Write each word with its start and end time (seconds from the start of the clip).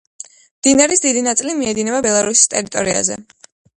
მდინარის 0.61 1.03
დიდი 1.03 1.21
ნაწილი 1.27 1.55
მიედინება 1.59 1.99
ბელარუსის 2.07 2.51
ტერიტორიაზე. 2.55 3.19